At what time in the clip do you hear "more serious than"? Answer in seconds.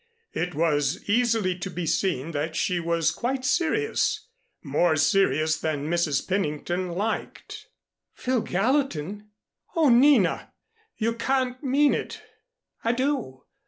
4.63-5.91